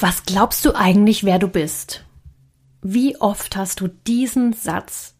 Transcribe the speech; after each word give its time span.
Was 0.00 0.24
glaubst 0.24 0.64
du 0.64 0.74
eigentlich, 0.74 1.24
wer 1.24 1.38
du 1.38 1.46
bist? 1.46 2.06
Wie 2.80 3.20
oft 3.20 3.54
hast 3.54 3.80
du 3.80 3.88
diesen 3.88 4.54
Satz 4.54 5.14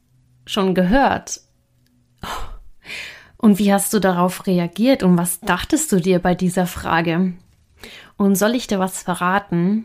schon 0.47 0.75
gehört? 0.75 1.43
Und 3.37 3.59
wie 3.59 3.75
hast 3.75 3.93
du 3.93 3.99
darauf 3.99 4.47
reagiert 4.47 5.03
und 5.03 5.19
was 5.19 5.41
dachtest 5.41 5.93
du 5.93 6.01
dir 6.01 6.19
bei 6.19 6.35
dieser 6.35 6.67
Frage? 6.67 7.35
Und 8.17 8.37
soll 8.37 8.55
ich 8.55 8.69
dir 8.69 8.79
was 8.79 9.03
verraten? 9.03 9.85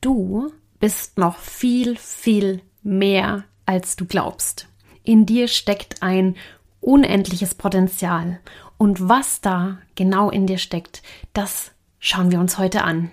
Du 0.00 0.50
bist 0.80 1.18
noch 1.18 1.36
viel, 1.36 1.96
viel 1.96 2.62
mehr, 2.82 3.44
als 3.66 3.94
du 3.94 4.06
glaubst. 4.06 4.68
In 5.02 5.26
dir 5.26 5.48
steckt 5.48 6.02
ein 6.02 6.34
unendliches 6.80 7.54
Potenzial. 7.54 8.40
Und 8.78 9.06
was 9.06 9.42
da 9.42 9.78
genau 9.96 10.30
in 10.30 10.46
dir 10.46 10.58
steckt, 10.58 11.02
das 11.34 11.72
schauen 11.98 12.30
wir 12.30 12.40
uns 12.40 12.56
heute 12.56 12.84
an. 12.84 13.12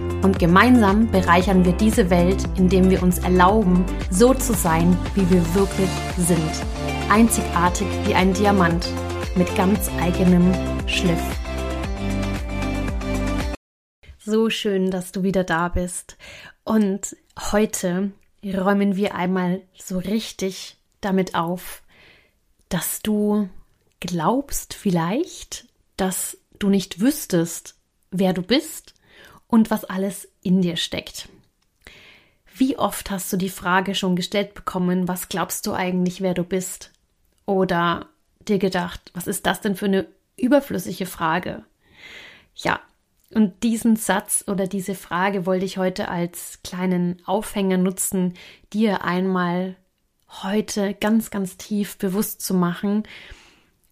Und 0.21 0.37
gemeinsam 0.37 1.09
bereichern 1.09 1.65
wir 1.65 1.73
diese 1.73 2.11
Welt, 2.11 2.47
indem 2.55 2.91
wir 2.91 3.01
uns 3.01 3.17
erlauben, 3.17 3.83
so 4.11 4.35
zu 4.35 4.53
sein, 4.53 4.95
wie 5.15 5.27
wir 5.31 5.55
wirklich 5.55 5.89
sind. 6.15 6.51
Einzigartig 7.09 7.87
wie 8.05 8.13
ein 8.13 8.31
Diamant 8.31 8.87
mit 9.35 9.53
ganz 9.55 9.89
eigenem 9.99 10.53
Schliff. 10.87 11.21
So 14.19 14.51
schön, 14.51 14.91
dass 14.91 15.11
du 15.11 15.23
wieder 15.23 15.43
da 15.43 15.69
bist. 15.69 16.17
Und 16.63 17.15
heute 17.51 18.11
räumen 18.43 18.95
wir 18.95 19.15
einmal 19.15 19.63
so 19.75 19.97
richtig 19.97 20.77
damit 21.01 21.33
auf, 21.33 21.81
dass 22.69 23.01
du 23.01 23.49
glaubst 23.99 24.75
vielleicht, 24.75 25.65
dass 25.97 26.37
du 26.59 26.69
nicht 26.69 27.01
wüsstest, 27.01 27.75
wer 28.11 28.33
du 28.33 28.43
bist 28.43 28.90
und 29.51 29.69
was 29.69 29.85
alles 29.85 30.27
in 30.41 30.61
dir 30.61 30.77
steckt. 30.77 31.29
Wie 32.55 32.77
oft 32.77 33.11
hast 33.11 33.31
du 33.31 33.37
die 33.37 33.49
Frage 33.49 33.93
schon 33.93 34.15
gestellt 34.15 34.55
bekommen, 34.55 35.07
was 35.07 35.29
glaubst 35.29 35.67
du 35.67 35.73
eigentlich, 35.73 36.21
wer 36.21 36.33
du 36.33 36.43
bist? 36.43 36.91
Oder 37.45 38.07
dir 38.47 38.57
gedacht, 38.57 39.11
was 39.13 39.27
ist 39.27 39.45
das 39.45 39.61
denn 39.61 39.75
für 39.75 39.85
eine 39.85 40.07
überflüssige 40.37 41.05
Frage? 41.05 41.63
Ja, 42.55 42.79
und 43.33 43.63
diesen 43.63 43.95
Satz 43.95 44.43
oder 44.47 44.67
diese 44.67 44.95
Frage 44.95 45.45
wollte 45.45 45.65
ich 45.65 45.77
heute 45.77 46.07
als 46.07 46.59
kleinen 46.63 47.21
Aufhänger 47.25 47.77
nutzen, 47.77 48.33
dir 48.73 49.03
einmal 49.03 49.75
heute 50.43 50.93
ganz, 50.93 51.29
ganz 51.29 51.57
tief 51.57 51.97
bewusst 51.97 52.41
zu 52.41 52.53
machen, 52.53 53.03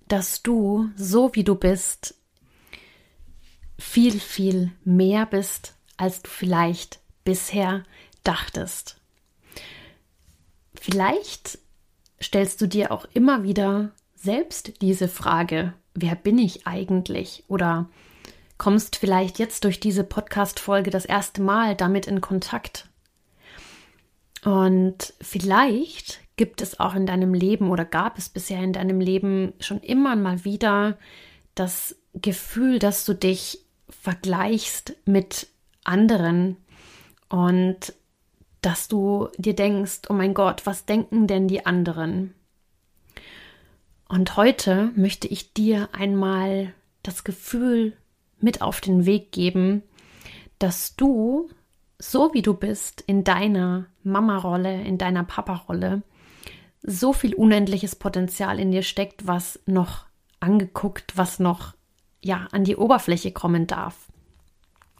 dass 0.07 0.41
du, 0.41 0.89
so 0.95 1.35
wie 1.35 1.43
du 1.43 1.55
bist, 1.55 2.15
viel, 3.79 4.19
viel 4.19 4.71
mehr 4.83 5.25
bist, 5.25 5.75
als 5.97 6.21
du 6.21 6.29
vielleicht 6.29 6.99
bisher 7.23 7.83
dachtest. 8.23 8.97
Vielleicht 10.75 11.57
stellst 12.21 12.61
du 12.61 12.67
dir 12.67 12.91
auch 12.91 13.05
immer 13.13 13.43
wieder 13.43 13.91
selbst 14.15 14.81
diese 14.81 15.07
Frage, 15.07 15.73
wer 15.93 16.15
bin 16.15 16.37
ich 16.37 16.67
eigentlich? 16.67 17.43
Oder 17.47 17.89
kommst 18.57 18.97
vielleicht 18.97 19.39
jetzt 19.39 19.63
durch 19.63 19.79
diese 19.79 20.03
Podcast-Folge 20.03 20.91
das 20.91 21.05
erste 21.05 21.41
Mal 21.41 21.75
damit 21.75 22.07
in 22.07 22.21
Kontakt. 22.21 22.87
Und 24.43 25.13
vielleicht 25.21 26.19
gibt 26.35 26.61
es 26.61 26.79
auch 26.79 26.95
in 26.95 27.05
deinem 27.05 27.33
Leben 27.33 27.69
oder 27.69 27.85
gab 27.85 28.17
es 28.17 28.29
bisher 28.29 28.61
in 28.61 28.73
deinem 28.73 29.01
Leben 29.01 29.53
schon 29.59 29.79
immer 29.79 30.15
mal 30.15 30.45
wieder 30.45 30.97
das 31.55 31.97
Gefühl, 32.13 32.79
dass 32.79 33.05
du 33.05 33.13
dich 33.13 33.65
vergleichst 33.89 34.95
mit 35.05 35.47
anderen 35.83 36.57
und 37.29 37.93
dass 38.61 38.87
du 38.87 39.29
dir 39.37 39.55
denkst, 39.55 40.01
oh 40.09 40.13
mein 40.13 40.33
Gott, 40.33 40.65
was 40.65 40.85
denken 40.85 41.27
denn 41.27 41.47
die 41.47 41.65
anderen? 41.65 42.33
Und 44.07 44.35
heute 44.35 44.91
möchte 44.95 45.27
ich 45.27 45.53
dir 45.53 45.89
einmal 45.93 46.73
das 47.03 47.23
Gefühl 47.23 47.93
mit 48.39 48.61
auf 48.61 48.81
den 48.81 49.05
Weg 49.05 49.31
geben, 49.31 49.83
dass 50.57 50.95
du, 50.95 51.49
so 51.99 52.33
wie 52.33 52.41
du 52.41 52.53
bist, 52.53 53.01
in 53.01 53.23
deiner 53.23 53.85
Mama-Rolle, 54.03 54.81
in 54.81 54.97
deiner 54.97 55.23
Papa-Rolle, 55.23 56.01
so 56.81 57.13
viel 57.13 57.35
unendliches 57.35 57.95
Potenzial 57.95 58.59
in 58.59 58.71
dir 58.71 58.83
steckt, 58.83 59.27
was 59.27 59.59
noch 59.65 60.05
angeguckt, 60.39 61.17
was 61.17 61.39
noch 61.39 61.73
ja, 62.21 62.47
an 62.51 62.63
die 62.63 62.75
Oberfläche 62.75 63.31
kommen 63.31 63.67
darf. 63.67 64.07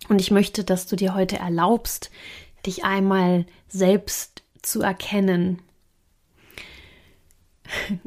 Und 0.07 0.21
ich 0.21 0.31
möchte, 0.31 0.63
dass 0.63 0.87
du 0.87 0.95
dir 0.95 1.13
heute 1.13 1.37
erlaubst, 1.37 2.09
dich 2.65 2.83
einmal 2.83 3.45
selbst 3.67 4.43
zu 4.61 4.81
erkennen. 4.81 5.61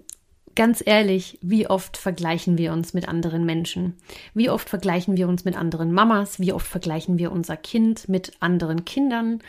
Ganz 0.54 0.82
ehrlich, 0.84 1.38
wie 1.40 1.66
oft 1.66 1.96
vergleichen 1.96 2.58
wir 2.58 2.74
uns 2.74 2.92
mit 2.92 3.08
anderen 3.08 3.46
Menschen? 3.46 3.96
Wie 4.34 4.50
oft 4.50 4.68
vergleichen 4.68 5.16
wir 5.16 5.26
uns 5.28 5.46
mit 5.46 5.56
anderen 5.56 5.92
Mamas? 5.92 6.40
Wie 6.40 6.52
oft 6.52 6.66
vergleichen 6.66 7.18
wir 7.18 7.32
unser 7.32 7.56
Kind 7.56 8.06
mit 8.08 8.34
anderen 8.40 8.84
Kindern? 8.84 9.40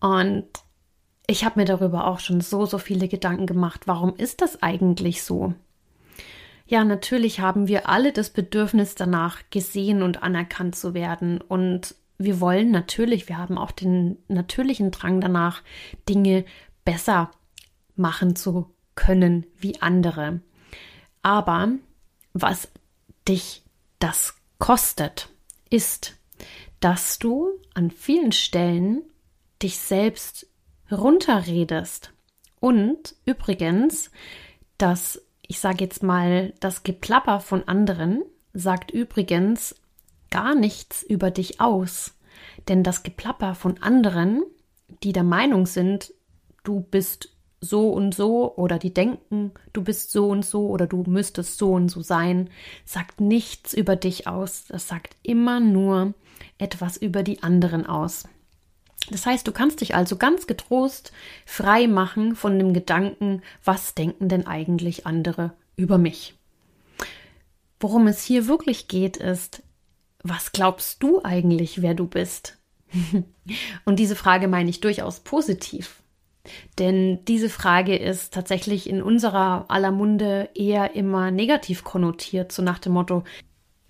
Und 0.00 0.48
ich 1.28 1.44
habe 1.44 1.60
mir 1.60 1.66
darüber 1.66 2.08
auch 2.08 2.18
schon 2.18 2.40
so, 2.40 2.66
so 2.66 2.78
viele 2.78 3.06
Gedanken 3.06 3.46
gemacht. 3.46 3.82
Warum 3.86 4.16
ist 4.16 4.40
das 4.40 4.60
eigentlich 4.62 5.22
so? 5.22 5.54
Ja, 6.70 6.84
natürlich 6.84 7.40
haben 7.40 7.66
wir 7.66 7.88
alle 7.88 8.12
das 8.12 8.28
Bedürfnis 8.28 8.94
danach, 8.94 9.40
gesehen 9.48 10.02
und 10.02 10.22
anerkannt 10.22 10.76
zu 10.76 10.92
werden. 10.92 11.40
Und 11.40 11.94
wir 12.18 12.40
wollen 12.40 12.70
natürlich, 12.70 13.26
wir 13.26 13.38
haben 13.38 13.56
auch 13.56 13.70
den 13.70 14.18
natürlichen 14.28 14.90
Drang 14.90 15.22
danach, 15.22 15.62
Dinge 16.10 16.44
besser 16.84 17.30
machen 17.96 18.36
zu 18.36 18.70
können 18.94 19.46
wie 19.56 19.80
andere. 19.80 20.40
Aber 21.22 21.70
was 22.34 22.68
dich 23.26 23.62
das 23.98 24.36
kostet, 24.58 25.30
ist, 25.70 26.18
dass 26.80 27.18
du 27.18 27.48
an 27.72 27.90
vielen 27.90 28.32
Stellen 28.32 29.02
dich 29.62 29.78
selbst 29.78 30.46
runterredest. 30.92 32.12
Und 32.60 33.14
übrigens, 33.24 34.10
dass 34.76 35.22
ich 35.48 35.58
sage 35.60 35.82
jetzt 35.82 36.02
mal, 36.02 36.52
das 36.60 36.82
Geplapper 36.84 37.40
von 37.40 37.66
anderen 37.66 38.22
sagt 38.52 38.90
übrigens 38.90 39.74
gar 40.30 40.54
nichts 40.54 41.02
über 41.02 41.30
dich 41.30 41.60
aus. 41.60 42.14
Denn 42.68 42.84
das 42.84 43.02
Geplapper 43.02 43.54
von 43.54 43.82
anderen, 43.82 44.44
die 45.02 45.12
der 45.12 45.24
Meinung 45.24 45.66
sind, 45.66 46.12
du 46.64 46.80
bist 46.80 47.30
so 47.60 47.90
und 47.90 48.14
so 48.14 48.54
oder 48.56 48.78
die 48.78 48.92
denken, 48.92 49.52
du 49.72 49.82
bist 49.82 50.12
so 50.12 50.28
und 50.28 50.44
so 50.44 50.68
oder 50.68 50.86
du 50.86 51.02
müsstest 51.06 51.58
so 51.58 51.72
und 51.72 51.88
so 51.88 52.02
sein, 52.02 52.50
sagt 52.84 53.20
nichts 53.20 53.72
über 53.72 53.96
dich 53.96 54.26
aus. 54.26 54.66
Das 54.68 54.86
sagt 54.86 55.16
immer 55.22 55.60
nur 55.60 56.12
etwas 56.58 56.98
über 56.98 57.22
die 57.22 57.42
anderen 57.42 57.86
aus. 57.86 58.24
Das 59.10 59.24
heißt, 59.24 59.46
du 59.46 59.52
kannst 59.52 59.80
dich 59.80 59.94
also 59.94 60.16
ganz 60.16 60.46
getrost 60.46 61.12
frei 61.46 61.86
machen 61.86 62.36
von 62.36 62.58
dem 62.58 62.72
Gedanken, 62.74 63.42
was 63.64 63.94
denken 63.94 64.28
denn 64.28 64.46
eigentlich 64.46 65.06
andere 65.06 65.52
über 65.76 65.98
mich? 65.98 66.34
Worum 67.80 68.06
es 68.06 68.22
hier 68.22 68.48
wirklich 68.48 68.88
geht, 68.88 69.16
ist, 69.16 69.62
was 70.22 70.52
glaubst 70.52 71.02
du 71.02 71.22
eigentlich, 71.22 71.80
wer 71.80 71.94
du 71.94 72.06
bist? 72.06 72.58
Und 73.84 73.98
diese 73.98 74.16
Frage 74.16 74.48
meine 74.48 74.70
ich 74.70 74.80
durchaus 74.80 75.20
positiv. 75.20 76.02
Denn 76.78 77.24
diese 77.26 77.50
Frage 77.50 77.96
ist 77.96 78.32
tatsächlich 78.32 78.88
in 78.88 79.02
unserer 79.02 79.66
aller 79.68 79.90
Munde 79.90 80.48
eher 80.54 80.94
immer 80.94 81.30
negativ 81.30 81.84
konnotiert, 81.84 82.52
so 82.52 82.62
nach 82.62 82.78
dem 82.78 82.92
Motto, 82.92 83.24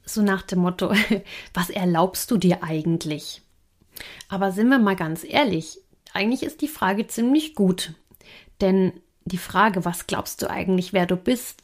so 0.05 0.23
nach 0.23 0.43
dem 0.43 0.61
Motto, 0.61 0.93
was 1.55 1.71
erlaubst 1.71 2.31
du 2.31 2.37
dir 2.37 2.63
eigentlich? 2.63 3.43
Aber 4.29 4.53
sind 4.53 4.69
wir 4.69 4.79
mal 4.79 4.97
ganz 4.97 5.25
ehrlich, 5.25 5.79
eigentlich 6.13 6.43
ist 6.43 6.63
die 6.63 6.69
Frage 6.69 7.07
ziemlich 7.07 7.55
gut. 7.55 7.95
Denn 8.61 8.93
die 9.25 9.39
Frage, 9.39 9.85
was 9.85 10.07
glaubst 10.07 10.43
du 10.43 10.51
eigentlich, 10.51 10.93
wer 10.93 11.07
du 11.07 11.17
bist, 11.17 11.63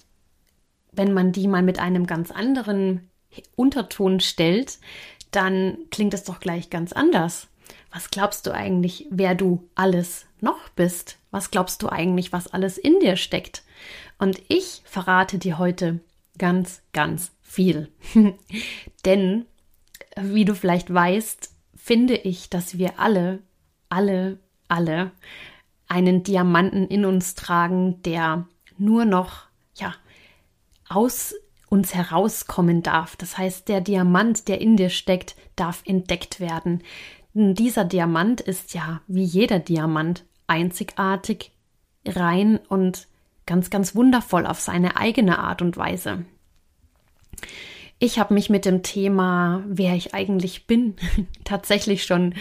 wenn 0.93 1.13
man 1.13 1.33
die 1.33 1.49
mal 1.49 1.63
mit 1.63 1.79
einem 1.79 2.07
ganz 2.07 2.31
anderen 2.31 3.11
Unterton 3.57 4.21
stellt, 4.21 4.79
dann 5.31 5.79
klingt 5.91 6.15
es 6.15 6.25
doch 6.25 6.41
gleich 6.41 6.71
ganz 6.71 6.93
anders. 6.93 7.49
was 7.91 8.11
glaubst 8.11 8.47
du 8.47 8.53
eigentlich, 8.53 9.07
wer 9.11 9.37
du 9.37 9.69
alles 9.77 10.27
noch 10.41 10.69
bist? 10.71 11.19
Was 11.31 11.53
glaubst 11.53 11.81
du 11.83 11.89
eigentlich, 11.89 12.33
was 12.33 12.49
alles 12.49 12.77
in 12.77 12.99
dir 12.99 13.17
steckt? 13.17 13.63
Und 14.19 14.43
ich 14.49 14.83
verrate 14.85 15.39
dir 15.39 15.59
heute 15.59 16.01
ganz, 16.37 16.83
ganz 16.93 17.31
viel. 17.41 17.89
Denn, 19.05 19.47
wie 20.17 20.45
du 20.45 20.57
vielleicht 20.57 20.93
weißt, 20.93 21.54
finde 21.85 22.17
ich, 22.17 22.49
dass 22.49 22.79
wir 22.79 22.99
alle, 22.99 23.41
alle, 23.91 24.39
alle 24.69 25.11
einen 25.87 26.23
Diamanten 26.23 26.87
in 26.87 27.05
uns 27.05 27.35
tragen, 27.35 28.01
der 28.01 28.49
nur 28.79 29.05
noch, 29.05 29.43
ja, 29.75 29.95
aus 30.89 31.35
uns 31.69 31.95
herauskommen 31.95 32.83
darf. 32.83 33.17
Das 33.17 33.37
heißt, 33.37 33.69
der 33.69 33.83
Diamant, 33.83 34.49
der 34.49 34.63
in 34.63 34.79
dir 34.79 34.89
steckt, 34.89 35.37
darf 35.57 35.83
entdeckt 35.85 36.41
werden. 36.41 36.83
Dieser 37.35 37.85
Diamant 37.85 38.41
ist 38.41 38.73
ja 38.73 39.03
wie 39.07 39.25
jeder 39.25 39.59
Diamant 39.59 40.25
einzigartig, 40.47 41.51
rein 42.07 42.61
und 42.67 43.09
ganz, 43.45 43.69
ganz 43.69 43.95
wundervoll 43.95 44.47
auf 44.47 44.59
seine 44.59 44.97
eigene 44.97 45.39
Art 45.39 45.61
und 45.61 45.77
Weise. 45.77 46.25
Ich 47.99 48.19
habe 48.19 48.35
mich 48.35 48.51
mit 48.51 48.65
dem 48.65 48.83
Thema, 48.83 49.63
wer 49.67 49.95
ich 49.95 50.15
eigentlich 50.15 50.67
bin, 50.67 50.97
tatsächlich 51.45 52.05
schon 52.05 52.35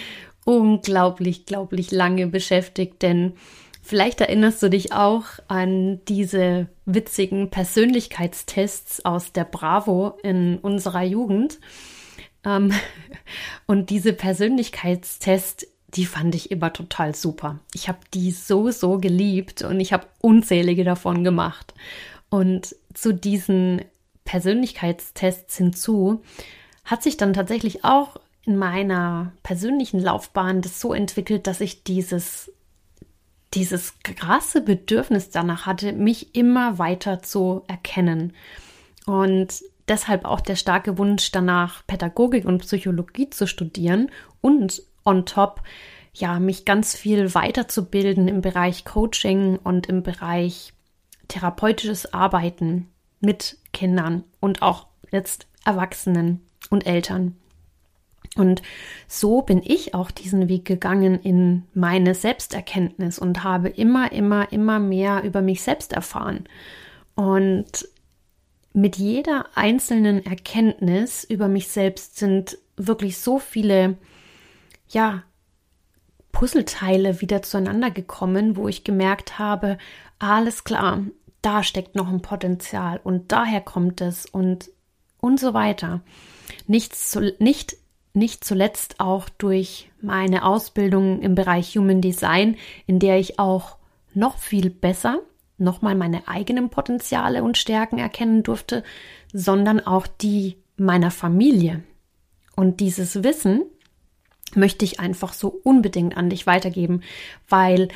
unglaublich, 0.45 1.45
glaublich 1.45 1.91
lange 1.91 2.27
beschäftigt, 2.27 3.01
denn 3.01 3.33
vielleicht 3.81 4.21
erinnerst 4.21 4.61
du 4.63 4.69
dich 4.69 4.93
auch 4.93 5.25
an 5.47 6.01
diese 6.07 6.67
witzigen 6.85 7.49
Persönlichkeitstests 7.49 9.05
aus 9.05 9.31
der 9.31 9.45
Bravo 9.45 10.17
in 10.23 10.57
unserer 10.57 11.03
Jugend. 11.03 11.59
Ähm, 12.43 12.73
und 13.67 13.89
diese 13.89 14.13
Persönlichkeitstests, 14.13 15.67
die 15.89 16.05
fand 16.05 16.33
ich 16.33 16.49
immer 16.49 16.73
total 16.73 17.13
super. 17.13 17.59
Ich 17.73 17.87
habe 17.87 17.99
die 18.13 18.31
so, 18.31 18.71
so 18.71 18.97
geliebt 18.97 19.61
und 19.61 19.79
ich 19.79 19.93
habe 19.93 20.07
unzählige 20.19 20.83
davon 20.83 21.23
gemacht. 21.23 21.73
Und 22.29 22.75
zu 22.95 23.13
diesen 23.13 23.83
Persönlichkeitstests 24.25 25.57
hinzu 25.57 26.21
hat 26.85 27.03
sich 27.03 27.17
dann 27.17 27.33
tatsächlich 27.33 27.83
auch 27.83 28.17
in 28.45 28.57
meiner 28.57 29.31
persönlichen 29.41 29.99
Laufbahn 29.99 30.61
das 30.61 30.79
so 30.79 30.93
entwickelt, 30.93 31.47
dass 31.47 31.61
ich 31.61 31.83
dieses 31.83 32.51
dieses 33.53 33.99
krasse 34.01 34.61
Bedürfnis 34.61 35.29
danach 35.29 35.65
hatte, 35.65 35.93
mich 35.93 36.35
immer 36.35 36.79
weiter 36.79 37.21
zu 37.21 37.63
erkennen. 37.67 38.33
Und 39.05 39.63
deshalb 39.87 40.25
auch 40.25 40.41
der 40.41 40.55
starke 40.55 40.97
Wunsch 40.97 41.31
danach, 41.31 41.85
Pädagogik 41.85 42.45
und 42.45 42.59
Psychologie 42.59 43.29
zu 43.29 43.47
studieren 43.47 44.09
und 44.41 44.81
on 45.05 45.25
top, 45.25 45.61
ja, 46.13 46.39
mich 46.39 46.65
ganz 46.65 46.95
viel 46.95 47.33
weiterzubilden 47.33 48.27
im 48.27 48.41
Bereich 48.41 48.85
Coaching 48.85 49.57
und 49.57 49.87
im 49.87 50.03
Bereich 50.03 50.73
therapeutisches 51.27 52.13
Arbeiten 52.13 52.92
mit 53.23 53.57
Kindern 53.71 54.23
und 54.39 54.61
auch 54.61 54.87
jetzt 55.11 55.47
Erwachsenen 55.65 56.41
und 56.69 56.85
Eltern. 56.85 57.35
Und 58.35 58.61
so 59.07 59.43
bin 59.43 59.61
ich 59.63 59.93
auch 59.93 60.09
diesen 60.09 60.49
Weg 60.49 60.65
gegangen 60.65 61.19
in 61.19 61.63
meine 61.73 62.15
Selbsterkenntnis 62.15 63.19
und 63.19 63.43
habe 63.43 63.69
immer, 63.69 64.11
immer, 64.11 64.51
immer 64.51 64.79
mehr 64.79 65.23
über 65.23 65.41
mich 65.41 65.61
selbst 65.61 65.93
erfahren. 65.93 66.45
Und 67.15 67.87
mit 68.73 68.95
jeder 68.97 69.45
einzelnen 69.55 70.25
Erkenntnis 70.25 71.23
über 71.23 71.47
mich 71.47 71.67
selbst 71.67 72.17
sind 72.17 72.57
wirklich 72.75 73.19
so 73.19 73.37
viele, 73.37 73.97
ja, 74.89 75.23
Puzzleteile 76.31 77.21
wieder 77.21 77.43
zueinander 77.43 77.91
gekommen, 77.91 78.57
wo 78.57 78.67
ich 78.67 78.83
gemerkt 78.83 79.37
habe, 79.37 79.77
alles 80.17 80.63
klar, 80.63 81.03
da 81.43 81.61
steckt 81.63 81.95
noch 81.95 82.07
ein 82.07 82.21
Potenzial 82.21 82.99
und 83.03 83.31
daher 83.31 83.61
kommt 83.61 84.01
es 84.01 84.25
und 84.25 84.71
und 85.19 85.39
so 85.39 85.53
weiter. 85.53 86.01
Nichts 86.67 87.09
zu, 87.09 87.33
nicht, 87.39 87.77
nicht 88.13 88.43
zuletzt 88.43 88.99
auch 88.99 89.29
durch 89.29 89.89
meine 90.01 90.43
Ausbildung 90.45 91.21
im 91.21 91.33
Bereich 91.33 91.77
Human 91.77 92.01
Design, 92.01 92.57
in 92.87 92.99
der 92.99 93.19
ich 93.19 93.39
auch 93.39 93.77
noch 94.13 94.37
viel 94.37 94.69
besser 94.69 95.19
nochmal 95.57 95.95
meine 95.95 96.27
eigenen 96.27 96.69
Potenziale 96.69 97.43
und 97.43 97.57
Stärken 97.57 97.99
erkennen 97.99 98.43
durfte, 98.43 98.83
sondern 99.31 99.79
auch 99.79 100.07
die 100.07 100.57
meiner 100.75 101.11
Familie. 101.11 101.83
Und 102.55 102.79
dieses 102.79 103.23
Wissen 103.23 103.63
möchte 104.55 104.85
ich 104.85 104.99
einfach 104.99 105.33
so 105.33 105.47
unbedingt 105.63 106.17
an 106.17 106.29
dich 106.29 106.45
weitergeben, 106.45 107.01
weil 107.47 107.87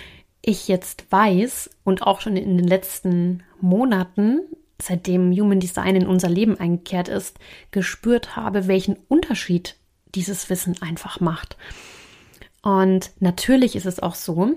ich 0.42 0.68
jetzt 0.68 1.12
weiß 1.12 1.70
und 1.84 2.04
auch 2.04 2.22
schon 2.22 2.38
in 2.38 2.58
den 2.58 2.68
letzten 2.68 3.44
Monaten, 3.60 4.40
seitdem 4.82 5.32
Human 5.32 5.60
Design 5.60 5.96
in 5.96 6.08
unser 6.08 6.30
Leben 6.30 6.60
eingekehrt 6.60 7.08
ist, 7.08 7.38
gespürt 7.72 8.36
habe, 8.36 8.68
welchen 8.68 8.98
Unterschied 9.08 9.76
dieses 10.16 10.50
Wissen 10.50 10.82
einfach 10.82 11.20
macht. 11.20 11.58
Und 12.62 13.12
natürlich 13.20 13.76
ist 13.76 13.86
es 13.86 14.00
auch 14.00 14.16
so, 14.16 14.56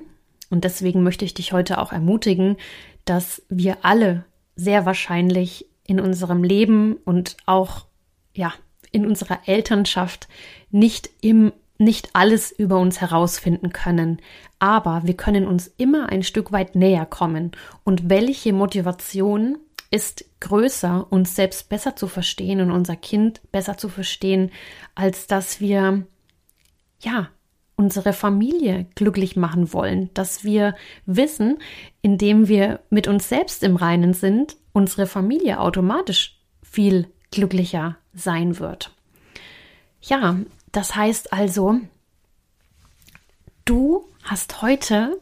und 0.51 0.65
deswegen 0.65 1.03
möchte 1.03 1.25
ich 1.25 1.35
dich 1.35 1.53
heute 1.53 1.79
auch 1.79 1.93
ermutigen, 1.93 2.57
dass 3.05 3.43
wir 3.49 3.79
alle 3.83 4.25
sehr 4.57 4.85
wahrscheinlich 4.85 5.67
in 5.87 6.01
unserem 6.01 6.43
Leben 6.43 6.97
und 7.05 7.37
auch 7.47 7.87
ja 8.35 8.53
in 8.93 9.07
unserer 9.07 9.39
Elternschaft 9.47 10.29
nicht 10.71 11.11
im 11.21 11.53
nicht 11.81 12.11
alles 12.13 12.53
über 12.53 12.79
uns 12.79 13.01
herausfinden 13.01 13.73
können, 13.73 14.21
aber 14.59 15.03
wir 15.05 15.15
können 15.15 15.47
uns 15.47 15.73
immer 15.79 16.11
ein 16.11 16.23
Stück 16.23 16.53
weit 16.53 16.75
näher 16.75 17.07
kommen. 17.07 17.53
Und 17.83 18.11
welche 18.11 18.53
Motivation 18.53 19.59
ist 19.91 20.25
größer, 20.41 21.07
uns 21.11 21.35
selbst 21.35 21.69
besser 21.69 21.97
zu 21.97 22.07
verstehen 22.07 22.61
und 22.61 22.71
unser 22.71 22.97
Kind 22.97 23.41
besser 23.51 23.77
zu 23.77 23.89
verstehen, 23.89 24.51
als 24.95 25.27
dass 25.27 25.61
wir, 25.61 26.07
ja, 27.01 27.29
unsere 27.77 28.13
Familie 28.13 28.87
glücklich 28.95 29.37
machen 29.37 29.73
wollen, 29.73 30.11
dass 30.13 30.45
wir 30.45 30.75
wissen, 31.07 31.59
indem 32.03 32.47
wir 32.47 32.81
mit 32.91 33.09
uns 33.09 33.31
selbst 33.31 33.63
im 33.63 33.77
Reinen 33.77 34.13
sind, 34.13 34.57
unsere 34.73 35.07
Familie 35.07 35.59
automatisch 35.59 36.39
viel 36.63 37.07
glücklicher 37.31 37.97
sein 38.13 38.59
wird. 38.59 38.93
Ja, 40.03 40.37
das 40.73 40.95
heißt 40.95 41.33
also, 41.33 41.81
du 43.65 44.09
hast 44.23 44.63
heute 44.63 45.21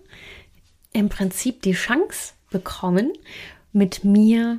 im 0.92 1.08
Prinzip 1.08 1.62
die 1.62 1.72
Chance 1.72 2.34
bekommen, 2.50 3.12
mit 3.72 4.04
mir 4.04 4.58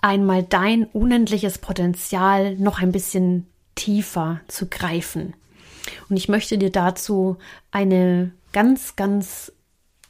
einmal 0.00 0.42
dein 0.42 0.84
unendliches 0.84 1.58
Potenzial 1.58 2.56
noch 2.56 2.80
ein 2.80 2.92
bisschen 2.92 3.46
tiefer 3.74 4.40
zu 4.48 4.68
greifen. 4.68 5.34
Und 6.08 6.16
ich 6.16 6.28
möchte 6.28 6.58
dir 6.58 6.70
dazu 6.70 7.38
eine 7.70 8.32
ganz, 8.52 8.96
ganz 8.96 9.52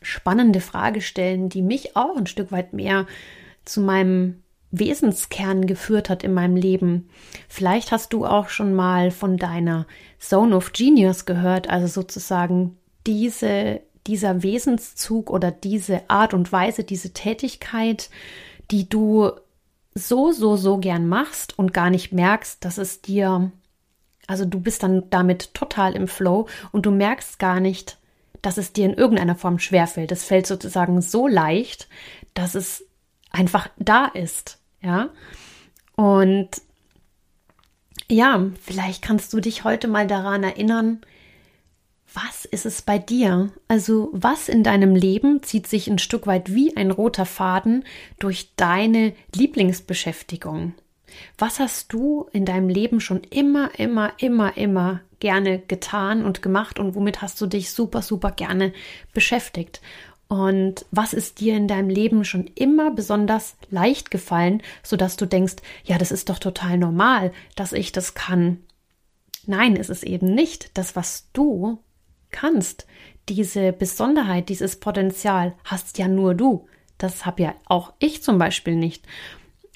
spannende 0.01 0.61
Frage 0.61 1.01
stellen, 1.01 1.49
die 1.49 1.63
mich 1.63 1.97
auch 1.97 2.17
ein 2.17 2.27
Stück 2.27 2.51
weit 2.51 2.73
mehr 2.73 3.07
zu 3.65 3.81
meinem 3.81 4.42
Wesenskern 4.73 5.67
geführt 5.67 6.11
hat 6.11 6.25
in 6.25 6.35
meinem 6.35 6.57
Leben. 6.57 7.09
Vielleicht 7.49 7.93
hast 7.93 8.13
du 8.13 8.27
auch 8.27 8.49
schon 8.49 8.75
mal 8.75 9.11
von 9.11 9.37
deiner 9.37 9.87
Zone 10.19 10.57
of 10.57 10.73
Genius 10.73 11.27
gehört, 11.27 11.69
also 11.69 11.87
sozusagen 11.87 12.79
diese, 13.07 13.81
dieser 14.07 14.43
Wesenszug 14.43 15.31
oder 15.31 15.51
diese 15.51 16.09
Art 16.09 16.35
und 16.35 16.51
Weise, 16.53 16.85
diese 16.85 17.13
Tätigkeit, 17.13 18.09
die 18.71 18.89
du 18.89 19.31
so, 19.95 20.33
so, 20.33 20.57
so 20.57 20.79
gern 20.79 21.07
machst 21.07 21.59
und 21.59 21.75
gar 21.75 21.91
nicht 21.91 22.13
merkst, 22.13 22.65
dass 22.65 22.79
es 22.79 23.03
dir, 23.03 23.53
also 24.27 24.47
du 24.47 24.59
bist 24.59 24.83
dann 24.83 25.11
damit 25.11 25.53
total 25.53 25.95
im 25.95 26.09
Flow 26.09 26.49
und 26.73 26.87
du 26.87 26.91
merkst 26.91 27.39
gar 27.39 27.61
nicht, 27.61 27.99
dass 28.41 28.57
es 28.57 28.73
dir 28.73 28.87
in 28.87 28.95
irgendeiner 28.95 29.37
Form 29.37 29.59
schwerfällt. 29.59 30.11
Es 30.13 30.25
fällt 30.25 30.47
sozusagen 30.47 31.03
so 31.03 31.29
leicht, 31.29 31.89
dass 32.33 32.55
es 32.55 32.87
einfach 33.31 33.69
da 33.77 34.07
ist. 34.07 34.62
Ja. 34.83 35.11
Und 35.97 36.51
ja, 38.09 38.51
vielleicht 38.61 39.03
kannst 39.03 39.33
du 39.33 39.41
dich 39.41 39.65
heute 39.65 39.89
mal 39.89 40.07
daran 40.07 40.43
erinnern, 40.43 41.01
was 42.15 42.45
ist 42.45 42.67
es 42.67 42.83
bei 42.83 42.99
dir? 42.99 43.53
Also 43.69 44.11
was 44.13 44.49
in 44.49 44.63
deinem 44.63 44.95
Leben 44.95 45.43
zieht 45.43 45.67
sich 45.67 45.89
ein 45.89 45.99
Stück 45.99 46.27
weit 46.27 46.55
wie 46.55 46.77
ein 46.77 46.91
roter 46.91 47.25
Faden 47.25 47.85
durch 48.19 48.55
deine 48.57 49.15
Lieblingsbeschäftigung? 49.35 50.75
Was 51.39 51.59
hast 51.59 51.93
du 51.93 52.29
in 52.33 52.45
deinem 52.45 52.69
Leben 52.69 53.01
schon 53.01 53.23
immer, 53.31 53.79
immer, 53.79 54.13
immer, 54.19 54.57
immer 54.57 55.01
gerne 55.21 55.59
getan 55.61 56.25
und 56.25 56.43
gemacht 56.43 56.79
und 56.79 56.95
womit 56.95 57.23
hast 57.23 57.41
du 57.41 57.47
dich 57.47 57.71
super, 57.71 58.03
super 58.03 58.31
gerne 58.31 58.73
beschäftigt? 59.13 59.81
Und 60.33 60.87
was 60.91 61.13
ist 61.13 61.41
dir 61.41 61.55
in 61.59 61.69
deinem 61.69 61.91
Leben 61.91 62.25
schon 62.25 62.47
immer 62.55 62.91
besonders 62.91 63.55
leicht 63.69 64.11
gefallen, 64.11 64.63
sodass 64.83 65.19
du 65.19 65.27
denkst, 65.27 65.57
ja, 65.85 65.99
das 65.99 66.11
ist 66.11 66.31
doch 66.31 66.39
total 66.39 66.79
normal, 66.79 67.33
dass 67.55 67.75
ich 67.75 67.93
das 67.93 68.15
kann. 68.15 68.57
Nein, 69.45 69.77
ist 69.77 69.91
es 69.91 70.03
eben 70.03 70.35
nicht. 70.35 70.71
Das, 70.79 70.97
was 70.97 71.29
du 71.35 71.81
kannst. 72.31 72.87
Diese 73.29 73.75
Besonderheit, 73.75 74.49
dieses 74.49 74.77
Potenzial 74.77 75.53
hast 75.65 75.99
ja 75.99 76.09
nur 76.09 76.35
du. 76.35 76.67
Das 76.97 77.27
habe 77.27 77.43
ja 77.43 77.55
auch 77.67 77.93
ich 77.99 78.23
zum 78.23 78.39
Beispiel 78.39 78.75
nicht. 78.77 79.05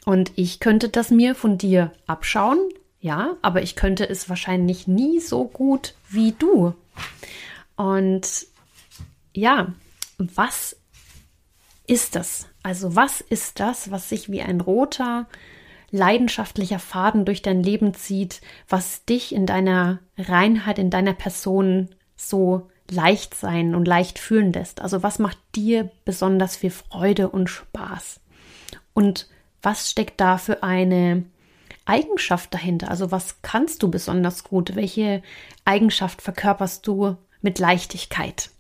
Und 0.07 0.33
ich 0.37 0.59
könnte 0.59 0.89
das 0.89 1.11
mir 1.11 1.35
von 1.35 1.59
dir 1.59 1.93
abschauen, 2.07 2.61
ja, 2.99 3.37
aber 3.43 3.61
ich 3.61 3.77
könnte 3.77 4.09
es 4.09 4.31
wahrscheinlich 4.31 4.89
nie 4.89 5.21
so 5.21 5.45
gut 5.45 5.93
wie 6.09 6.33
du. 6.33 6.73
Und 7.77 8.47
ja, 9.35 9.75
was 10.19 10.77
ist 11.87 12.17
das? 12.17 12.49
Also 12.63 12.97
was 12.97 13.21
ist 13.21 13.61
das, 13.61 13.91
was 13.91 14.09
sich 14.09 14.31
wie 14.31 14.43
ein 14.43 14.61
roter, 14.61 15.27
leidenschaftlicher 15.91 16.79
Faden 16.79 17.25
durch 17.25 17.43
dein 17.43 17.63
Leben 17.63 17.95
zieht, 17.95 18.41
was 18.69 19.05
dich 19.05 19.35
in 19.35 19.47
deiner 19.47 20.01
Reinheit, 20.19 20.79
in 20.79 20.91
deiner 20.91 21.15
Person 21.15 21.91
so 22.17 22.69
leicht 22.91 23.35
sein 23.35 23.75
und 23.75 23.87
leicht 23.87 24.19
fühlen 24.19 24.53
lässt? 24.53 24.81
Also 24.81 25.03
was 25.03 25.19
macht 25.19 25.39
dir 25.55 25.91
besonders 26.05 26.57
viel 26.57 26.71
Freude 26.71 27.29
und 27.29 27.49
Spaß? 27.49 28.21
Und 28.95 29.29
was 29.63 29.91
steckt 29.91 30.21
da 30.21 30.39
für 30.39 30.63
eine 30.63 31.25
Eigenschaft 31.85 32.53
dahinter? 32.53 32.91
Also 32.91 33.13
was 33.13 33.43
kannst 33.43 33.83
du 33.83 33.91
besonders 33.91 34.45
gut? 34.45 34.75
Welche 34.75 35.23
Eigenschaft 35.65 36.21
verkörperst 36.21 36.87
du 36.87 37.17
mit 37.43 37.59
Leichtigkeit? 37.59 38.51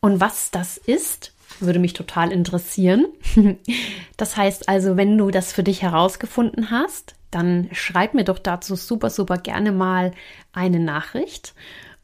Und 0.00 0.20
was 0.20 0.50
das 0.50 0.76
ist, 0.76 1.34
würde 1.60 1.78
mich 1.78 1.92
total 1.92 2.32
interessieren. 2.32 3.06
Das 4.16 4.36
heißt 4.36 4.68
also, 4.68 4.98
wenn 4.98 5.16
du 5.16 5.30
das 5.30 5.50
für 5.50 5.62
dich 5.62 5.80
herausgefunden 5.80 6.70
hast, 6.70 7.14
dann 7.30 7.70
schreib 7.72 8.12
mir 8.12 8.24
doch 8.24 8.38
dazu 8.38 8.76
super, 8.76 9.08
super 9.08 9.38
gerne 9.38 9.72
mal 9.72 10.12
eine 10.52 10.78
Nachricht. 10.78 11.54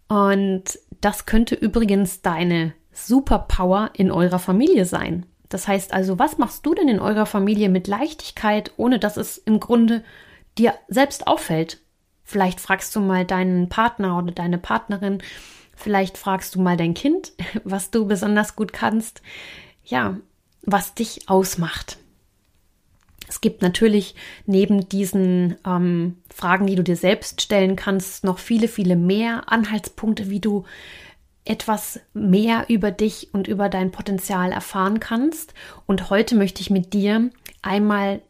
Und 0.08 0.78
das 1.02 1.26
könnte 1.26 1.54
übrigens 1.54 2.22
deine 2.22 2.72
Superpower 2.92 3.90
in 3.92 4.10
eurer 4.10 4.38
Familie 4.38 4.86
sein. 4.86 5.26
Das 5.50 5.68
heißt 5.68 5.92
also, 5.92 6.18
was 6.18 6.38
machst 6.38 6.64
du 6.64 6.74
denn 6.74 6.88
in 6.88 7.00
eurer 7.00 7.26
Familie 7.26 7.68
mit 7.68 7.86
Leichtigkeit, 7.86 8.72
ohne 8.78 8.98
dass 8.98 9.18
es 9.18 9.36
im 9.36 9.60
Grunde 9.60 10.02
dir 10.56 10.74
selbst 10.88 11.26
auffällt? 11.26 11.80
Vielleicht 12.24 12.60
fragst 12.60 12.96
du 12.96 13.00
mal 13.00 13.24
deinen 13.24 13.68
Partner 13.68 14.18
oder 14.18 14.32
deine 14.32 14.58
Partnerin, 14.58 15.22
Vielleicht 15.76 16.18
fragst 16.18 16.54
du 16.54 16.60
mal 16.60 16.76
dein 16.76 16.94
Kind, 16.94 17.32
was 17.64 17.90
du 17.90 18.06
besonders 18.06 18.56
gut 18.56 18.72
kannst. 18.72 19.22
Ja, 19.84 20.16
was 20.62 20.94
dich 20.94 21.28
ausmacht. 21.28 21.98
Es 23.28 23.40
gibt 23.40 23.62
natürlich 23.62 24.14
neben 24.46 24.88
diesen 24.88 25.56
ähm, 25.66 26.16
Fragen, 26.32 26.66
die 26.66 26.74
du 26.74 26.82
dir 26.82 26.96
selbst 26.96 27.40
stellen 27.42 27.76
kannst, 27.76 28.24
noch 28.24 28.38
viele, 28.38 28.68
viele 28.68 28.96
mehr 28.96 29.52
Anhaltspunkte, 29.52 30.30
wie 30.30 30.40
du 30.40 30.64
etwas 31.44 32.00
mehr 32.12 32.66
über 32.68 32.90
dich 32.90 33.32
und 33.32 33.48
über 33.48 33.68
dein 33.68 33.92
Potenzial 33.92 34.52
erfahren 34.52 35.00
kannst. 35.00 35.54
Und 35.86 36.10
heute 36.10 36.34
möchte 36.34 36.60
ich 36.60 36.70
mit 36.70 36.92
dir 36.92 37.30
einmal 37.62 38.20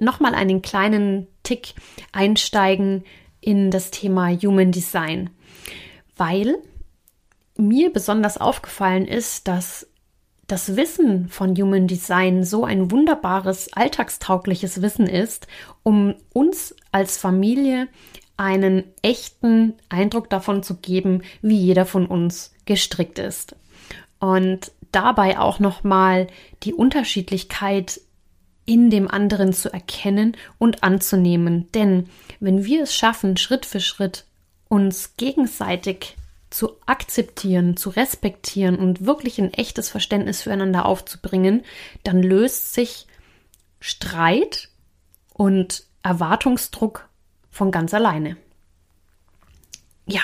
nochmal 0.00 0.34
einen 0.34 0.62
kleinen 0.62 1.26
Tick 1.42 1.74
einsteigen 2.12 3.04
in 3.40 3.70
das 3.70 3.90
Thema 3.90 4.30
Human 4.30 4.72
Design, 4.72 5.30
weil 6.16 6.56
mir 7.56 7.92
besonders 7.92 8.38
aufgefallen 8.38 9.06
ist, 9.06 9.48
dass 9.48 9.86
das 10.46 10.76
Wissen 10.76 11.28
von 11.28 11.56
Human 11.56 11.86
Design 11.86 12.44
so 12.44 12.64
ein 12.64 12.90
wunderbares, 12.90 13.72
alltagstaugliches 13.72 14.82
Wissen 14.82 15.06
ist, 15.06 15.46
um 15.82 16.14
uns 16.32 16.74
als 16.92 17.16
Familie 17.16 17.88
einen 18.36 18.84
echten 19.02 19.74
Eindruck 19.88 20.28
davon 20.28 20.62
zu 20.62 20.76
geben, 20.76 21.22
wie 21.40 21.56
jeder 21.56 21.86
von 21.86 22.06
uns 22.06 22.52
gestrickt 22.66 23.18
ist. 23.18 23.56
Und 24.18 24.72
dabei 24.92 25.38
auch 25.38 25.58
nochmal 25.60 26.26
die 26.62 26.74
Unterschiedlichkeit 26.74 28.00
in 28.66 28.90
dem 28.90 29.10
anderen 29.10 29.52
zu 29.52 29.72
erkennen 29.72 30.36
und 30.58 30.82
anzunehmen. 30.82 31.70
Denn 31.72 32.08
wenn 32.40 32.64
wir 32.64 32.82
es 32.82 32.94
schaffen, 32.94 33.36
Schritt 33.36 33.66
für 33.66 33.80
Schritt 33.80 34.24
uns 34.68 35.16
gegenseitig 35.16 36.16
zu 36.54 36.76
akzeptieren, 36.86 37.76
zu 37.76 37.90
respektieren 37.90 38.76
und 38.76 39.04
wirklich 39.04 39.40
ein 39.40 39.52
echtes 39.52 39.88
Verständnis 39.88 40.42
füreinander 40.42 40.86
aufzubringen, 40.86 41.64
dann 42.04 42.22
löst 42.22 42.74
sich 42.74 43.08
Streit 43.80 44.68
und 45.32 45.82
Erwartungsdruck 46.04 47.08
von 47.50 47.72
ganz 47.72 47.92
alleine. 47.92 48.36
Ja. 50.06 50.20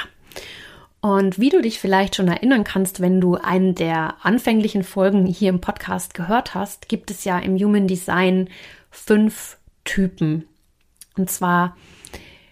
Und 1.01 1.41
wie 1.41 1.49
du 1.49 1.63
dich 1.63 1.81
vielleicht 1.81 2.15
schon 2.15 2.29
erinnern 2.29 2.63
kannst, 2.63 3.01
wenn 3.01 3.21
du 3.21 3.35
einen 3.35 3.75
der 3.75 4.15
anfänglichen 4.25 4.85
Folgen 4.85 5.27
hier 5.27 5.49
im 5.49 5.61
Podcast 5.61 6.15
gehört 6.15 6.55
hast, 6.55 6.89
gibt 6.89 7.11
es 7.11 7.25
ja 7.25 7.41
im 7.41 7.57
Human 7.57 7.89
Design 7.89 8.49
fünf 8.93 9.59
Typen. 9.83 10.47
Und 11.17 11.29
zwar 11.29 11.77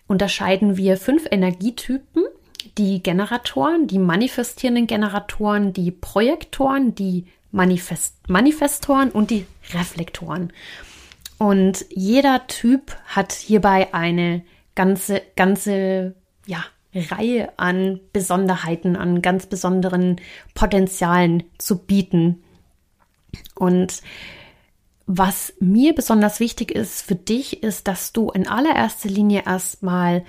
unterscheiden 0.08 0.76
wir 0.76 0.96
fünf 0.96 1.28
Energietypen 1.30 2.24
die 2.76 3.02
Generatoren, 3.02 3.86
die 3.86 3.98
manifestierenden 3.98 4.86
Generatoren, 4.86 5.72
die 5.72 5.90
Projektoren, 5.90 6.94
die 6.94 7.26
Manifest 7.50 8.16
Manifestoren 8.28 9.10
und 9.10 9.30
die 9.30 9.46
Reflektoren. 9.72 10.52
Und 11.38 11.86
jeder 11.90 12.46
Typ 12.46 12.96
hat 13.06 13.32
hierbei 13.32 13.94
eine 13.94 14.42
ganze, 14.74 15.22
ganze, 15.36 16.14
ja, 16.46 16.64
Reihe 16.94 17.52
an 17.58 18.00
Besonderheiten, 18.12 18.96
an 18.96 19.22
ganz 19.22 19.46
besonderen 19.46 20.20
Potenzialen 20.54 21.44
zu 21.58 21.78
bieten. 21.78 22.42
Und 23.54 24.02
was 25.06 25.52
mir 25.60 25.94
besonders 25.94 26.40
wichtig 26.40 26.70
ist 26.70 27.02
für 27.02 27.14
dich, 27.14 27.62
ist, 27.62 27.88
dass 27.88 28.12
du 28.12 28.30
in 28.30 28.48
allererster 28.48 29.08
Linie 29.08 29.44
erstmal 29.46 30.24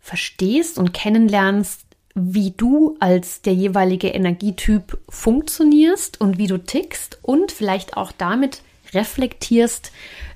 verstehst 0.00 0.78
und 0.78 0.92
kennenlernst, 0.92 1.82
wie 2.14 2.50
du 2.50 2.96
als 3.00 3.42
der 3.42 3.54
jeweilige 3.54 4.08
Energietyp 4.08 4.98
funktionierst 5.08 6.20
und 6.20 6.38
wie 6.38 6.46
du 6.46 6.58
tickst 6.58 7.18
und 7.22 7.52
vielleicht 7.52 7.96
auch 7.96 8.12
damit 8.12 8.62
reflektierst, 8.92 9.92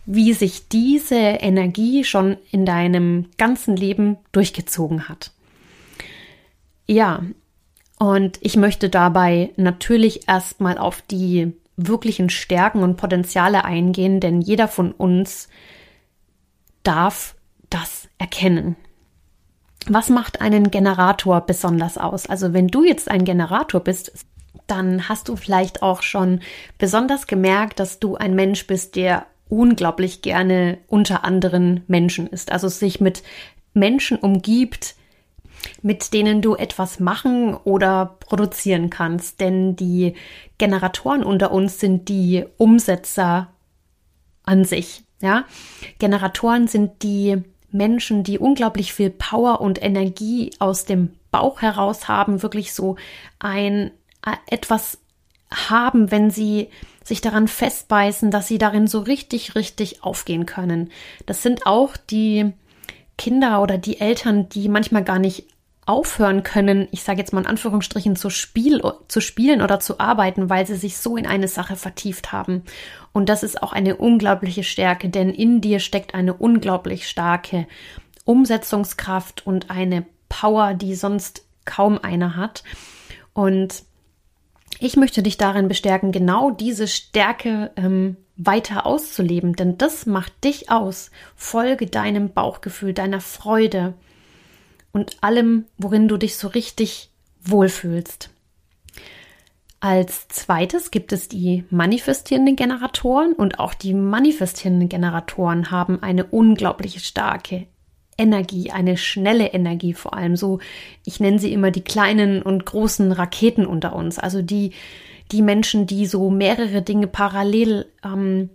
wie 0.06 0.32
sich 0.32 0.68
diese 0.68 1.16
Energie 1.16 2.04
schon 2.04 2.36
in 2.50 2.66
deinem 2.66 3.26
ganzen 3.38 3.76
Leben 3.76 4.18
durchgezogen 4.32 5.08
hat. 5.08 5.32
Ja, 6.86 7.22
und 7.98 8.38
ich 8.42 8.56
möchte 8.56 8.90
dabei 8.90 9.50
natürlich 9.56 10.28
erstmal 10.28 10.78
auf 10.78 11.00
die 11.02 11.52
wirklichen 11.76 12.30
Stärken 12.30 12.82
und 12.82 12.96
Potenziale 12.96 13.64
eingehen, 13.64 14.20
denn 14.20 14.40
jeder 14.40 14.68
von 14.68 14.92
uns 14.92 15.48
darf 16.82 17.34
das 17.70 18.08
erkennen. 18.18 18.76
Was 19.86 20.08
macht 20.08 20.40
einen 20.40 20.70
Generator 20.70 21.42
besonders 21.42 21.98
aus? 21.98 22.26
Also 22.26 22.52
wenn 22.52 22.68
du 22.68 22.84
jetzt 22.84 23.10
ein 23.10 23.24
Generator 23.24 23.80
bist, 23.80 24.12
dann 24.66 25.08
hast 25.08 25.28
du 25.28 25.36
vielleicht 25.36 25.82
auch 25.82 26.02
schon 26.02 26.40
besonders 26.78 27.26
gemerkt, 27.26 27.80
dass 27.80 28.00
du 28.00 28.16
ein 28.16 28.34
Mensch 28.34 28.66
bist, 28.66 28.96
der 28.96 29.26
unglaublich 29.48 30.22
gerne 30.22 30.78
unter 30.88 31.24
anderen 31.24 31.84
Menschen 31.86 32.26
ist. 32.26 32.50
Also 32.50 32.68
sich 32.68 33.00
mit 33.00 33.22
Menschen 33.74 34.16
umgibt, 34.16 34.94
mit 35.82 36.12
denen 36.12 36.40
du 36.40 36.54
etwas 36.54 36.98
machen 37.00 37.54
oder 37.54 38.16
produzieren 38.20 38.90
kannst. 38.90 39.40
Denn 39.40 39.76
die 39.76 40.14
Generatoren 40.58 41.22
unter 41.22 41.52
uns 41.52 41.78
sind 41.78 42.08
die 42.08 42.44
Umsetzer 42.56 43.48
an 44.44 44.64
sich. 44.64 45.02
Ja, 45.20 45.44
Generatoren 45.98 46.68
sind 46.68 47.02
die 47.02 47.42
Menschen, 47.74 48.22
die 48.22 48.38
unglaublich 48.38 48.92
viel 48.92 49.10
Power 49.10 49.60
und 49.60 49.82
Energie 49.82 50.52
aus 50.60 50.84
dem 50.84 51.10
Bauch 51.30 51.60
heraus 51.60 52.06
haben, 52.06 52.42
wirklich 52.42 52.72
so 52.72 52.96
ein 53.40 53.90
äh, 54.24 54.36
etwas 54.46 54.98
haben, 55.52 56.10
wenn 56.10 56.30
sie 56.30 56.68
sich 57.02 57.20
daran 57.20 57.48
festbeißen, 57.48 58.30
dass 58.30 58.46
sie 58.46 58.58
darin 58.58 58.86
so 58.86 59.00
richtig, 59.00 59.56
richtig 59.56 60.04
aufgehen 60.04 60.46
können. 60.46 60.90
Das 61.26 61.42
sind 61.42 61.66
auch 61.66 61.96
die 61.96 62.52
Kinder 63.18 63.60
oder 63.60 63.76
die 63.76 64.00
Eltern, 64.00 64.48
die 64.48 64.68
manchmal 64.68 65.04
gar 65.04 65.18
nicht 65.18 65.46
aufhören 65.86 66.42
können, 66.42 66.88
ich 66.92 67.02
sage 67.02 67.18
jetzt 67.18 67.32
mal 67.32 67.40
in 67.40 67.46
Anführungsstrichen, 67.46 68.16
zu, 68.16 68.30
Spiel, 68.30 68.80
zu 69.08 69.20
spielen 69.20 69.60
oder 69.60 69.80
zu 69.80 70.00
arbeiten, 70.00 70.48
weil 70.48 70.66
sie 70.66 70.76
sich 70.76 70.96
so 70.96 71.16
in 71.16 71.26
eine 71.26 71.48
Sache 71.48 71.76
vertieft 71.76 72.32
haben. 72.32 72.62
Und 73.12 73.28
das 73.28 73.42
ist 73.42 73.62
auch 73.62 73.72
eine 73.72 73.96
unglaubliche 73.96 74.64
Stärke, 74.64 75.08
denn 75.08 75.30
in 75.30 75.60
dir 75.60 75.80
steckt 75.80 76.14
eine 76.14 76.34
unglaublich 76.34 77.08
starke 77.08 77.66
Umsetzungskraft 78.24 79.46
und 79.46 79.70
eine 79.70 80.06
Power, 80.28 80.74
die 80.74 80.94
sonst 80.94 81.44
kaum 81.64 81.98
einer 82.02 82.36
hat. 82.36 82.64
Und 83.34 83.84
ich 84.80 84.96
möchte 84.96 85.22
dich 85.22 85.36
darin 85.36 85.68
bestärken, 85.68 86.12
genau 86.12 86.50
diese 86.50 86.88
Stärke 86.88 87.70
ähm, 87.76 88.16
weiter 88.36 88.86
auszuleben, 88.86 89.54
denn 89.54 89.78
das 89.78 90.06
macht 90.06 90.32
dich 90.42 90.70
aus. 90.70 91.10
Folge 91.36 91.86
deinem 91.86 92.32
Bauchgefühl, 92.32 92.92
deiner 92.92 93.20
Freude, 93.20 93.94
und 94.94 95.18
allem, 95.20 95.66
worin 95.76 96.08
du 96.08 96.16
dich 96.16 96.36
so 96.36 96.48
richtig 96.48 97.10
wohlfühlst. 97.42 98.30
Als 99.80 100.28
zweites 100.28 100.90
gibt 100.90 101.12
es 101.12 101.28
die 101.28 101.64
manifestierenden 101.68 102.56
Generatoren 102.56 103.34
und 103.34 103.58
auch 103.58 103.74
die 103.74 103.92
manifestierenden 103.92 104.88
Generatoren 104.88 105.70
haben 105.70 106.02
eine 106.02 106.24
unglaublich 106.24 107.04
starke 107.04 107.66
Energie, 108.16 108.70
eine 108.70 108.96
schnelle 108.96 109.48
Energie 109.48 109.92
vor 109.92 110.14
allem. 110.14 110.36
So, 110.36 110.60
ich 111.04 111.20
nenne 111.20 111.38
sie 111.38 111.52
immer 111.52 111.70
die 111.70 111.82
kleinen 111.82 112.40
und 112.40 112.64
großen 112.64 113.12
Raketen 113.12 113.66
unter 113.66 113.94
uns. 113.94 114.18
Also 114.18 114.40
die, 114.40 114.70
die 115.32 115.42
Menschen, 115.42 115.86
die 115.86 116.06
so 116.06 116.30
mehrere 116.30 116.80
Dinge 116.80 117.08
parallel 117.08 117.86
ähm, 118.02 118.48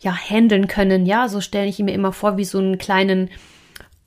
ja 0.00 0.16
handeln 0.16 0.66
können. 0.66 1.06
Ja, 1.06 1.28
so 1.28 1.40
stelle 1.40 1.68
ich 1.68 1.78
mir 1.78 1.92
immer 1.92 2.12
vor, 2.12 2.38
wie 2.38 2.44
so 2.44 2.58
einen 2.58 2.78
kleinen 2.78 3.30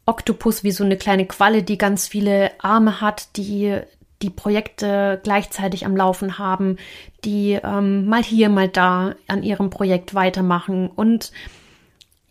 Oktopus, 0.09 0.63
wie 0.63 0.71
so 0.71 0.83
eine 0.83 0.97
kleine 0.97 1.27
Qualle, 1.27 1.61
die 1.61 1.77
ganz 1.77 2.07
viele 2.07 2.51
Arme 2.59 2.99
hat, 2.99 3.37
die 3.37 3.79
die 4.23 4.31
Projekte 4.31 5.19
gleichzeitig 5.23 5.85
am 5.85 5.95
Laufen 5.95 6.39
haben, 6.39 6.77
die 7.23 7.59
ähm, 7.63 8.07
mal 8.07 8.23
hier, 8.23 8.49
mal 8.49 8.67
da 8.67 9.13
an 9.27 9.43
ihrem 9.43 9.69
Projekt 9.69 10.15
weitermachen 10.15 10.89
und 10.89 11.31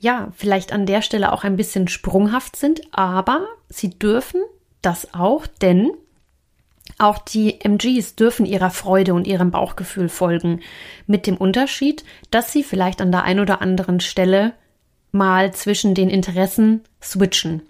ja, 0.00 0.32
vielleicht 0.37 0.73
an 0.73 0.87
der 0.87 1.02
Stelle 1.02 1.32
auch 1.32 1.44
ein 1.44 1.56
bisschen 1.56 1.88
sprunghaft 1.88 2.56
sind, 2.56 2.82
aber 2.90 3.47
sie 3.68 3.90
dürfen 3.90 4.42
das 4.82 5.14
auch, 5.14 5.47
denn 5.47 5.90
auch 6.99 7.18
die 7.18 7.61
MGs 7.61 8.16
dürfen 8.16 8.44
ihrer 8.44 8.70
Freude 8.70 9.14
und 9.14 9.26
ihrem 9.26 9.50
Bauchgefühl 9.50 10.08
folgen, 10.08 10.61
mit 11.06 11.26
dem 11.26 11.37
Unterschied, 11.37 12.04
dass 12.30 12.52
sie 12.52 12.64
vielleicht 12.64 13.00
an 13.00 13.12
der 13.12 13.23
einen 13.23 13.40
oder 13.40 13.62
anderen 13.62 14.00
Stelle 14.00 14.52
mal 15.12 15.53
zwischen 15.53 15.95
den 15.95 16.11
Interessen 16.11 16.83
switchen. 17.03 17.62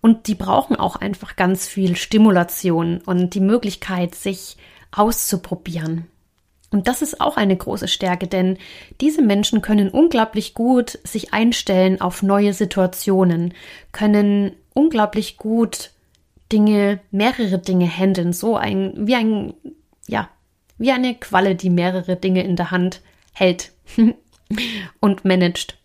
Und 0.00 0.26
die 0.26 0.34
brauchen 0.34 0.76
auch 0.76 0.96
einfach 0.96 1.36
ganz 1.36 1.66
viel 1.66 1.96
Stimulation 1.96 3.00
und 3.04 3.34
die 3.34 3.40
Möglichkeit, 3.40 4.14
sich 4.14 4.56
auszuprobieren. 4.90 6.06
Und 6.70 6.88
das 6.88 7.02
ist 7.02 7.20
auch 7.20 7.36
eine 7.36 7.56
große 7.56 7.86
Stärke, 7.86 8.26
denn 8.26 8.56
diese 9.00 9.22
Menschen 9.22 9.60
können 9.60 9.90
unglaublich 9.90 10.54
gut 10.54 10.98
sich 11.04 11.32
einstellen 11.34 12.00
auf 12.00 12.22
neue 12.22 12.54
Situationen, 12.54 13.52
können 13.92 14.52
unglaublich 14.72 15.36
gut 15.36 15.90
Dinge, 16.50 17.00
mehrere 17.10 17.58
Dinge 17.58 17.86
handeln, 17.86 18.32
so 18.32 18.56
ein, 18.56 18.94
wie 18.96 19.14
ein, 19.14 19.54
ja, 20.06 20.28
wie 20.78 20.90
eine 20.92 21.14
Qualle, 21.14 21.54
die 21.54 21.70
mehrere 21.70 22.16
Dinge 22.16 22.42
in 22.42 22.56
der 22.56 22.70
Hand 22.70 23.02
hält 23.32 23.72
und 25.00 25.24
managt. 25.24 25.78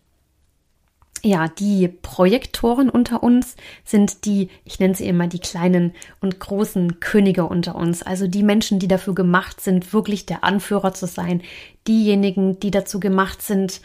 Ja, 1.22 1.48
die 1.48 1.88
Projektoren 1.88 2.88
unter 2.88 3.22
uns 3.22 3.56
sind 3.84 4.24
die, 4.24 4.50
ich 4.64 4.78
nenne 4.78 4.94
sie 4.94 5.08
immer 5.08 5.26
die 5.26 5.40
kleinen 5.40 5.94
und 6.20 6.38
großen 6.38 7.00
Könige 7.00 7.46
unter 7.46 7.74
uns. 7.74 8.02
Also 8.02 8.28
die 8.28 8.44
Menschen, 8.44 8.78
die 8.78 8.88
dafür 8.88 9.14
gemacht 9.14 9.60
sind, 9.60 9.92
wirklich 9.92 10.26
der 10.26 10.44
Anführer 10.44 10.94
zu 10.94 11.06
sein. 11.06 11.42
Diejenigen, 11.88 12.60
die 12.60 12.70
dazu 12.70 13.00
gemacht 13.00 13.42
sind, 13.42 13.80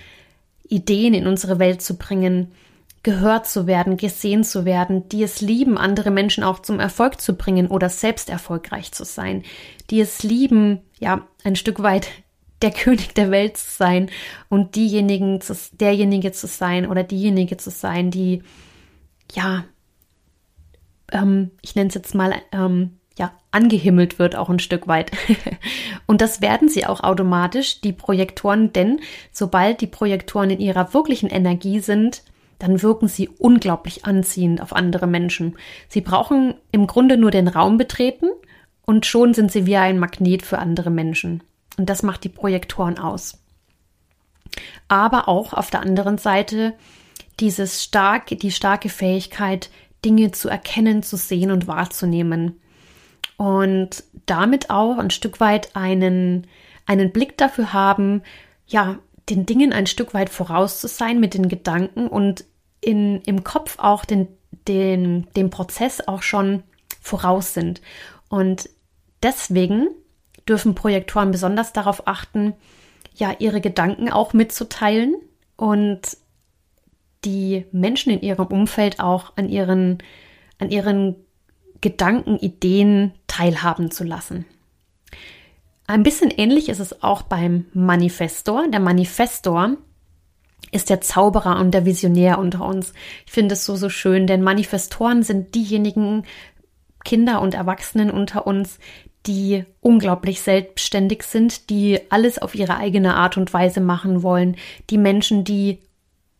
Ideen 0.68 1.14
in 1.14 1.26
unsere 1.26 1.58
Welt 1.58 1.82
zu 1.82 1.98
bringen, 1.98 2.52
gehört 3.02 3.48
zu 3.48 3.68
werden, 3.68 3.98
gesehen 3.98 4.44
zu 4.44 4.64
werden, 4.64 5.10
die 5.10 5.24
es 5.24 5.42
lieben, 5.42 5.78
andere 5.78 6.10
Menschen 6.10 6.44
auch 6.44 6.60
zum 6.60 6.80
Erfolg 6.80 7.20
zu 7.20 7.36
bringen 7.36 7.68
oder 7.68 7.90
selbst 7.90 8.30
erfolgreich 8.30 8.94
zu 8.94 9.04
sein, 9.04 9.44
die 9.90 10.00
es 10.00 10.24
lieben, 10.24 10.80
ja, 11.00 11.28
ein 11.44 11.58
Stück 11.58 11.84
weit 11.84 12.08
der 12.64 12.72
König 12.72 13.14
der 13.14 13.30
Welt 13.30 13.58
zu 13.58 13.70
sein 13.70 14.10
und 14.50 14.76
diejenigen, 14.76 15.42
zu, 15.42 15.54
derjenige 15.74 16.32
zu 16.32 16.48
sein 16.48 16.88
oder 16.88 17.04
diejenige 17.04 17.58
zu 17.58 17.70
sein, 17.70 18.10
die, 18.10 18.42
ja, 19.34 19.66
ähm, 21.12 21.52
ich 21.62 21.76
nenne 21.76 21.90
es 21.90 21.96
jetzt 21.96 22.16
mal, 22.16 22.34
ähm, 22.52 22.98
ja, 23.18 23.32
angehimmelt 23.52 24.18
wird 24.18 24.36
auch 24.36 24.50
ein 24.50 24.60
Stück 24.60 24.88
weit. 24.88 25.12
und 26.08 26.22
das 26.22 26.42
werden 26.42 26.70
sie 26.70 26.86
auch 26.86 27.02
automatisch, 27.04 27.82
die 27.82 27.94
Projektoren, 27.94 28.74
denn 28.74 29.02
sobald 29.32 29.82
die 29.82 29.88
Projektoren 29.88 30.50
in 30.50 30.60
ihrer 30.60 30.94
wirklichen 30.94 31.30
Energie 31.30 31.80
sind, 31.80 32.24
dann 32.60 32.82
wirken 32.82 33.08
sie 33.08 33.28
unglaublich 33.28 34.06
anziehend 34.06 34.62
auf 34.62 34.74
andere 34.74 35.06
Menschen. 35.06 35.58
Sie 35.90 36.02
brauchen 36.02 36.56
im 36.72 36.88
Grunde 36.88 37.18
nur 37.18 37.30
den 37.30 37.50
Raum 37.50 37.78
betreten 37.78 38.30
und 38.86 39.06
schon 39.06 39.34
sind 39.34 39.52
sie 39.52 39.66
wie 39.66 39.76
ein 39.76 40.00
Magnet 40.00 40.44
für 40.44 40.60
andere 40.60 40.90
Menschen. 40.90 41.44
Und 41.78 41.90
das 41.90 42.04
macht 42.04 42.24
die 42.24 42.30
Projektoren 42.30 43.00
aus. 43.00 43.40
Aber 44.88 45.28
auch 45.28 45.54
auf 45.54 45.70
der 45.70 45.82
anderen 45.82 46.18
Seite 46.18 46.74
dieses 47.40 47.84
stark, 47.84 48.28
die 48.28 48.52
starke 48.52 48.90
Fähigkeit, 48.90 49.70
Dinge 50.06 50.32
zu 50.32 50.50
erkennen, 50.50 51.02
zu 51.02 51.18
sehen 51.18 51.52
und 51.52 51.68
wahrzunehmen. 51.68 52.60
Und 53.38 54.04
damit 54.26 54.70
auch 54.70 54.98
ein 54.98 55.10
Stück 55.10 55.40
weit 55.40 55.76
einen, 55.76 56.48
einen 56.86 57.12
Blick 57.12 57.38
dafür 57.38 57.74
haben, 57.74 58.22
ja, 58.68 59.00
den 59.30 59.46
Dingen 59.46 59.72
ein 59.74 59.88
Stück 59.88 60.14
weit 60.14 60.30
voraus 60.30 60.82
zu 60.82 60.88
sein 60.88 61.20
mit 61.20 61.34
den 61.34 61.48
Gedanken 61.48 62.08
und 62.08 62.44
in, 62.82 63.22
im 63.22 63.44
Kopf 63.44 63.80
auch 63.80 64.04
den, 64.06 64.28
den, 64.68 65.28
den 65.36 65.50
Prozess 65.50 66.06
auch 66.08 66.22
schon 66.22 66.64
voraus 67.02 67.54
sind. 67.54 67.82
Und 68.28 68.70
deswegen 69.22 69.88
dürfen 70.48 70.76
Projektoren 70.76 71.32
besonders 71.32 71.74
darauf 71.74 72.08
achten, 72.08 72.54
ja, 73.16 73.36
ihre 73.40 73.62
Gedanken 73.62 74.12
auch 74.12 74.34
mitzuteilen 74.34 75.16
und 75.56 76.02
die 77.26 77.66
Menschen 77.72 78.12
in 78.12 78.22
ihrem 78.22 78.48
Umfeld 78.48 79.00
auch 79.00 79.34
an 79.38 79.50
ihren, 79.50 80.00
an 80.60 80.70
ihren 80.70 81.16
Gedanken, 81.82 82.38
Ideen 82.38 83.14
teilhaben 83.28 83.92
zu 83.92 84.04
lassen. 84.04 84.46
Ein 85.86 86.04
bisschen 86.04 86.32
ähnlich 86.32 86.70
ist 86.70 86.80
es 86.80 87.04
auch 87.04 87.24
beim 87.24 87.66
Manifestor. 87.74 88.68
Der 88.70 88.80
Manifestor 88.80 89.78
ist 90.72 90.90
der 90.90 91.02
Zauberer 91.02 91.60
und 91.60 91.72
der 91.72 91.86
Visionär 91.86 92.40
unter 92.40 92.66
uns. 92.66 92.94
Ich 93.26 93.32
finde 93.32 93.54
es 93.54 93.66
so, 93.66 93.76
so 93.76 93.90
schön, 93.90 94.26
denn 94.26 94.42
Manifestoren 94.42 95.24
sind 95.24 95.56
diejenigen 95.56 96.24
Kinder 97.04 97.42
und 97.42 97.54
Erwachsenen 97.54 98.10
unter 98.10 98.48
uns, 98.48 98.80
die 99.26 99.66
unglaublich 99.80 100.42
selbstständig 100.42 101.24
sind, 101.24 101.70
die 101.70 102.00
alles 102.10 102.40
auf 102.40 102.56
ihre 102.56 102.78
eigene 102.78 103.16
Art 103.16 103.38
und 103.38 103.54
Weise 103.54 103.80
machen 103.80 104.24
wollen, 104.24 104.58
die 104.90 104.98
Menschen, 104.98 105.44
die 105.44 105.80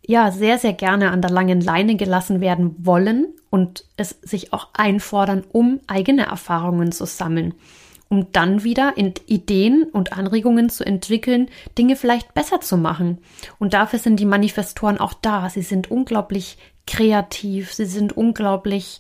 ja 0.06 0.32
sehr, 0.32 0.58
sehr 0.58 0.74
gerne 0.74 1.12
an 1.12 1.22
der 1.22 1.32
langen 1.32 1.62
Leine 1.62 1.96
gelassen 1.96 2.42
werden 2.42 2.76
wollen 2.80 3.28
und 3.50 3.86
es 3.96 4.18
sich 4.22 4.52
auch 4.52 4.70
einfordern, 4.74 5.44
um 5.52 5.80
eigene 5.88 6.26
Erfahrungen 6.26 6.92
zu 6.92 7.06
sammeln, 7.06 7.54
um 8.10 8.32
dann 8.34 8.64
wieder 8.64 8.96
Ideen 8.98 9.84
und 9.84 10.12
Anregungen 10.12 10.70
zu 10.70 10.86
entwickeln, 10.86 11.50
Dinge 11.78 11.96
vielleicht 11.96 12.34
besser 12.34 12.60
zu 12.60 12.78
machen. 12.78 13.20
Und 13.60 13.74
dafür 13.74 14.00
sind 14.00 14.20
die 14.20 14.26
Manifestoren 14.26 15.00
auch 15.00 15.14
da. 15.14 15.50
Sie 15.50 15.62
sind 15.62 15.90
unglaublich 15.90 16.58
kreativ, 16.86 17.72
sie 17.74 17.86
sind 17.86 18.18
unglaublich 18.18 19.00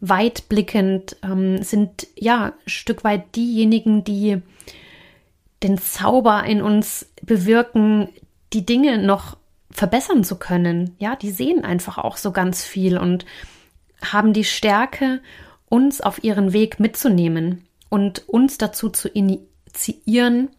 weitblickend, 0.00 1.16
ähm, 1.22 1.62
sind 1.62 2.06
ja 2.16 2.46
ein 2.46 2.52
Stück 2.66 3.04
weit 3.04 3.36
diejenigen, 3.36 4.04
die 4.04 4.42
den 5.62 5.78
Zauber 5.78 6.44
in 6.44 6.60
uns 6.62 7.06
bewirken, 7.22 8.08
die 8.52 8.66
Dinge 8.66 8.98
noch 8.98 9.36
verbessern 9.70 10.22
zu 10.24 10.36
können. 10.36 10.94
Ja, 10.98 11.16
die 11.16 11.30
sehen 11.30 11.64
einfach 11.64 11.98
auch 11.98 12.16
so 12.16 12.32
ganz 12.32 12.64
viel 12.64 12.98
und 12.98 13.24
haben 14.02 14.32
die 14.32 14.44
Stärke, 14.44 15.20
uns 15.68 16.00
auf 16.00 16.22
ihren 16.22 16.52
Weg 16.52 16.78
mitzunehmen 16.78 17.66
und 17.88 18.28
uns 18.28 18.58
dazu 18.58 18.90
zu 18.90 19.08
initiieren, 19.08 20.50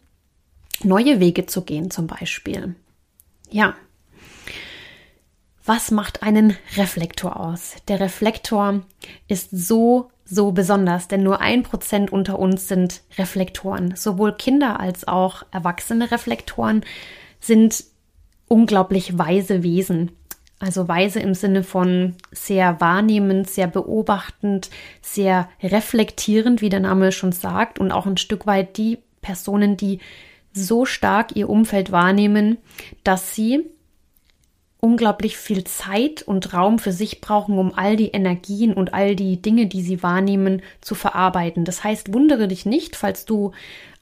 neue 0.82 1.20
Wege 1.20 1.46
zu 1.46 1.62
gehen, 1.62 1.90
zum 1.90 2.06
Beispiel. 2.06 2.74
Ja, 3.48 3.76
was 5.66 5.90
macht 5.90 6.22
einen 6.22 6.56
Reflektor 6.76 7.38
aus? 7.38 7.74
Der 7.88 8.00
Reflektor 8.00 8.82
ist 9.28 9.48
so, 9.50 10.10
so 10.24 10.52
besonders, 10.52 11.08
denn 11.08 11.22
nur 11.22 11.40
ein 11.40 11.64
Prozent 11.64 12.12
unter 12.12 12.38
uns 12.38 12.68
sind 12.68 13.02
Reflektoren. 13.18 13.94
Sowohl 13.96 14.32
Kinder 14.32 14.80
als 14.80 15.06
auch 15.08 15.44
erwachsene 15.50 16.10
Reflektoren 16.10 16.84
sind 17.40 17.84
unglaublich 18.48 19.18
weise 19.18 19.62
Wesen. 19.62 20.12
Also 20.58 20.88
weise 20.88 21.20
im 21.20 21.34
Sinne 21.34 21.62
von 21.62 22.14
sehr 22.30 22.80
wahrnehmend, 22.80 23.50
sehr 23.50 23.66
beobachtend, 23.66 24.70
sehr 25.02 25.50
reflektierend, 25.62 26.62
wie 26.62 26.70
der 26.70 26.80
Name 26.80 27.12
schon 27.12 27.32
sagt, 27.32 27.78
und 27.78 27.92
auch 27.92 28.06
ein 28.06 28.16
Stück 28.16 28.46
weit 28.46 28.78
die 28.78 28.98
Personen, 29.20 29.76
die 29.76 29.98
so 30.52 30.86
stark 30.86 31.36
ihr 31.36 31.50
Umfeld 31.50 31.92
wahrnehmen, 31.92 32.56
dass 33.04 33.34
sie 33.34 33.66
unglaublich 34.80 35.36
viel 35.36 35.64
Zeit 35.64 36.22
und 36.22 36.52
Raum 36.52 36.78
für 36.78 36.92
sich 36.92 37.20
brauchen, 37.20 37.58
um 37.58 37.74
all 37.74 37.96
die 37.96 38.10
Energien 38.10 38.74
und 38.74 38.94
all 38.94 39.16
die 39.16 39.40
Dinge, 39.40 39.66
die 39.66 39.82
sie 39.82 40.02
wahrnehmen, 40.02 40.62
zu 40.80 40.94
verarbeiten. 40.94 41.64
Das 41.64 41.82
heißt, 41.82 42.12
wundere 42.12 42.48
dich 42.48 42.66
nicht, 42.66 42.96
falls 42.96 43.24
du 43.24 43.52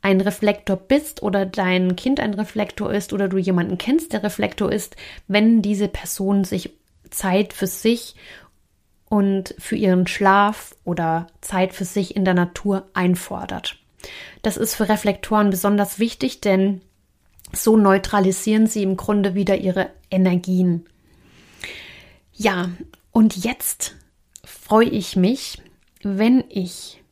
ein 0.03 0.21
Reflektor 0.21 0.77
bist 0.77 1.23
oder 1.23 1.47
dein 1.47 1.97
Kind 1.97 2.21
ein 2.21 2.35
Reflektor 2.35 2.93
ist 2.93 3.13
oder 3.13 3.29
du 3.29 3.39
jemanden 3.39 3.79
kennst, 3.79 4.13
der 4.13 4.23
Reflektor 4.23 4.71
ist, 4.71 4.97
wenn 5.29 5.63
diese 5.63 5.89
Person 5.89 6.45
sich 6.45 6.75
Zeit 7.11 7.53
für 7.53 7.67
sich 7.67 8.15
und 9.09 9.55
für 9.59 9.77
ihren 9.77 10.07
Schlaf 10.07 10.75
oder 10.85 11.29
Zeit 11.41 11.73
für 11.73 11.85
sich 11.85 12.17
in 12.17 12.25
der 12.25 12.35
Natur 12.35 12.89
einfordert. 12.93 13.79
Das 14.43 14.57
ist 14.57 14.75
für 14.75 14.89
Reflektoren 14.89 15.51
besonders 15.51 15.99
wichtig, 15.99 16.41
denn 16.41 16.83
so 17.57 17.77
neutralisieren 17.77 18.67
sie 18.67 18.83
im 18.83 18.97
Grunde 18.97 19.35
wieder 19.35 19.57
ihre 19.57 19.91
Energien. 20.11 20.87
Ja, 22.33 22.71
und 23.13 23.37
jetzt 23.37 23.95
freue 24.45 24.89
ich 24.89 25.17
mich, 25.17 25.59
wenn 26.03 26.45
ich 26.49 27.03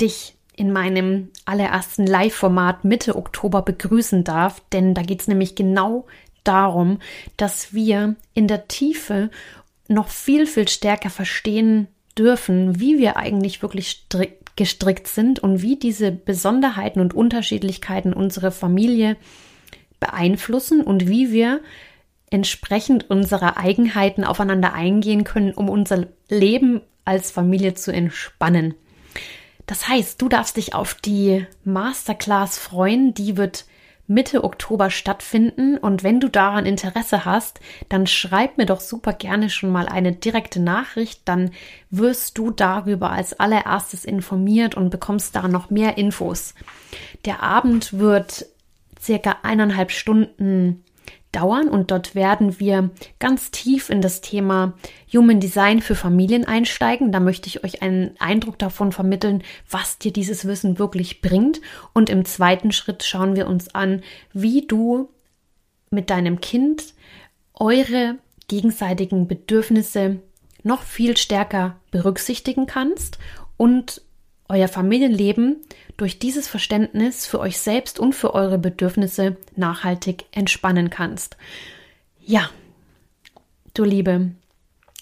dich 0.00 0.34
in 0.54 0.72
meinem 0.72 1.28
allerersten 1.44 2.06
Live-Format 2.06 2.84
Mitte 2.84 3.16
Oktober 3.16 3.62
begrüßen 3.62 4.24
darf, 4.24 4.60
denn 4.72 4.94
da 4.94 5.02
geht 5.02 5.20
es 5.20 5.28
nämlich 5.28 5.54
genau 5.54 6.06
darum, 6.44 6.98
dass 7.36 7.72
wir 7.72 8.16
in 8.34 8.48
der 8.48 8.68
Tiefe 8.68 9.30
noch 9.86 10.08
viel, 10.08 10.46
viel 10.46 10.68
stärker 10.68 11.10
verstehen 11.10 11.88
dürfen, 12.16 12.80
wie 12.80 12.98
wir 12.98 13.16
eigentlich 13.16 13.62
wirklich 13.62 14.06
gestrickt 14.56 15.06
sind 15.06 15.38
und 15.38 15.62
wie 15.62 15.76
diese 15.76 16.10
Besonderheiten 16.10 17.00
und 17.00 17.14
Unterschiedlichkeiten 17.14 18.12
unsere 18.12 18.50
Familie 18.50 19.16
beeinflussen 20.00 20.82
und 20.82 21.08
wie 21.08 21.32
wir 21.32 21.60
entsprechend 22.30 23.10
unserer 23.10 23.56
Eigenheiten 23.56 24.24
aufeinander 24.24 24.74
eingehen 24.74 25.24
können, 25.24 25.52
um 25.52 25.68
unser 25.68 26.06
Leben 26.28 26.82
als 27.04 27.30
Familie 27.30 27.74
zu 27.74 27.92
entspannen. 27.92 28.74
Das 29.66 29.88
heißt, 29.88 30.20
du 30.20 30.28
darfst 30.28 30.56
dich 30.56 30.74
auf 30.74 30.94
die 30.94 31.46
Masterclass 31.64 32.58
freuen, 32.58 33.14
die 33.14 33.36
wird 33.36 33.66
Mitte 34.08 34.42
Oktober 34.42 34.90
stattfinden. 34.90 35.76
Und 35.76 36.02
wenn 36.02 36.18
du 36.18 36.28
daran 36.28 36.66
Interesse 36.66 37.24
hast, 37.24 37.60
dann 37.90 38.06
schreib 38.06 38.56
mir 38.56 38.66
doch 38.66 38.80
super 38.80 39.12
gerne 39.12 39.50
schon 39.50 39.70
mal 39.70 39.86
eine 39.86 40.12
direkte 40.12 40.60
Nachricht. 40.60 41.20
Dann 41.26 41.50
wirst 41.90 42.38
du 42.38 42.50
darüber 42.50 43.10
als 43.10 43.38
allererstes 43.38 44.04
informiert 44.04 44.74
und 44.74 44.90
bekommst 44.90 45.36
da 45.36 45.46
noch 45.46 45.68
mehr 45.70 45.98
Infos. 45.98 46.54
Der 47.26 47.42
Abend 47.42 47.98
wird 47.98 48.46
circa 49.00 49.38
eineinhalb 49.42 49.90
Stunden 49.90 50.84
dauern 51.32 51.68
und 51.68 51.90
dort 51.90 52.14
werden 52.14 52.58
wir 52.58 52.90
ganz 53.18 53.50
tief 53.50 53.90
in 53.90 54.00
das 54.00 54.20
Thema 54.20 54.74
Human 55.12 55.40
Design 55.40 55.80
für 55.80 55.94
Familien 55.94 56.46
einsteigen. 56.46 57.12
Da 57.12 57.20
möchte 57.20 57.48
ich 57.48 57.64
euch 57.64 57.82
einen 57.82 58.14
Eindruck 58.18 58.58
davon 58.58 58.92
vermitteln, 58.92 59.42
was 59.68 59.98
dir 59.98 60.12
dieses 60.12 60.46
Wissen 60.46 60.78
wirklich 60.78 61.20
bringt. 61.20 61.60
Und 61.92 62.08
im 62.08 62.24
zweiten 62.24 62.72
Schritt 62.72 63.02
schauen 63.04 63.36
wir 63.36 63.46
uns 63.46 63.74
an, 63.74 64.02
wie 64.32 64.66
du 64.66 65.10
mit 65.90 66.10
deinem 66.10 66.40
Kind 66.40 66.94
eure 67.54 68.16
gegenseitigen 68.48 69.28
Bedürfnisse 69.28 70.20
noch 70.62 70.82
viel 70.82 71.16
stärker 71.16 71.76
berücksichtigen 71.90 72.66
kannst 72.66 73.18
und 73.56 74.02
euer 74.48 74.68
Familienleben 74.68 75.56
durch 75.96 76.18
dieses 76.18 76.48
Verständnis 76.48 77.26
für 77.26 77.40
euch 77.40 77.58
selbst 77.58 77.98
und 77.98 78.14
für 78.14 78.34
eure 78.34 78.58
Bedürfnisse 78.58 79.36
nachhaltig 79.56 80.24
entspannen 80.32 80.90
kannst. 80.90 81.36
Ja, 82.20 82.50
du 83.74 83.84
Liebe, 83.84 84.30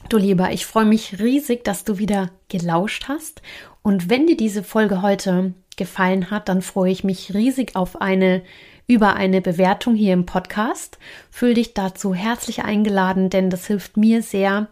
du 0.09 0.17
Lieber, 0.17 0.53
ich 0.53 0.67
freue 0.67 0.85
mich 0.85 1.21
riesig, 1.21 1.65
dass 1.65 1.85
du 1.85 1.99
wieder 1.99 2.31
gelauscht 2.49 3.07
hast. 3.09 3.43
Und 3.83 4.11
wenn 4.11 4.27
dir 4.27 4.37
diese 4.37 4.63
Folge 4.63 5.03
heute 5.03 5.55
gefallen 5.77 6.31
hat, 6.31 6.49
dann 6.49 6.63
freue 6.63 6.91
ich 6.91 7.05
mich 7.05 7.35
riesig 7.35 7.77
auf 7.77 8.01
eine 8.01 8.43
über 8.87 9.15
eine 9.15 9.41
Bewertung 9.41 9.95
hier 9.95 10.13
im 10.13 10.27
Podcast. 10.27 10.99
Fühl 11.31 11.55
dich 11.55 11.75
dazu 11.75 12.15
herzlich 12.15 12.63
eingeladen, 12.63 13.31
denn 13.31 13.51
das 13.51 13.67
hilft 13.67 13.97
mir 13.97 14.23
sehr, 14.23 14.69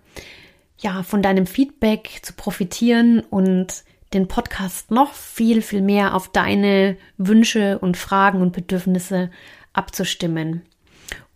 ja, 0.78 1.02
von 1.02 1.22
deinem 1.22 1.46
Feedback 1.46 2.20
zu 2.22 2.32
profitieren 2.34 3.20
und 3.20 3.84
den 4.14 4.28
Podcast 4.28 4.90
noch 4.90 5.12
viel, 5.12 5.60
viel 5.62 5.82
mehr 5.82 6.14
auf 6.14 6.28
deine 6.28 6.96
Wünsche 7.18 7.78
und 7.78 7.96
Fragen 7.96 8.40
und 8.40 8.52
Bedürfnisse 8.52 9.30
abzustimmen. 9.72 10.62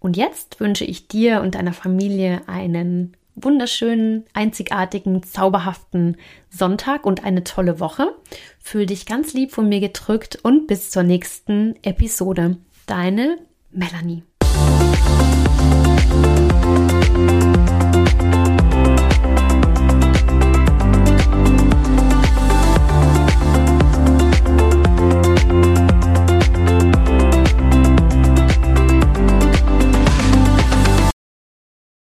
Und 0.00 0.16
jetzt 0.16 0.60
wünsche 0.60 0.84
ich 0.84 1.08
dir 1.08 1.40
und 1.42 1.56
deiner 1.56 1.72
Familie 1.72 2.42
einen 2.46 3.16
wunderschönen, 3.34 4.24
einzigartigen, 4.32 5.22
zauberhaften 5.22 6.16
Sonntag 6.50 7.06
und 7.06 7.24
eine 7.24 7.44
tolle 7.44 7.80
Woche. 7.80 8.14
Fühl 8.58 8.86
dich 8.86 9.06
ganz 9.06 9.34
lieb 9.34 9.52
von 9.52 9.68
mir 9.68 9.80
gedrückt 9.80 10.38
und 10.42 10.66
bis 10.66 10.90
zur 10.90 11.02
nächsten 11.02 11.76
Episode. 11.82 12.56
Deine 12.86 13.38
Melanie. 13.70 14.27